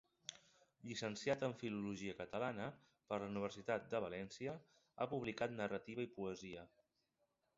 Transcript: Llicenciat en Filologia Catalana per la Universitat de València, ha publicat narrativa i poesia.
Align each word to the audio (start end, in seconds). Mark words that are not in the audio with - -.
Llicenciat 0.85 1.43
en 1.47 1.51
Filologia 1.63 2.15
Catalana 2.21 2.69
per 3.11 3.19
la 3.23 3.29
Universitat 3.33 3.85
de 3.93 4.01
València, 4.07 4.55
ha 5.05 5.09
publicat 5.13 5.57
narrativa 5.59 6.09
i 6.09 6.13
poesia. 6.19 6.67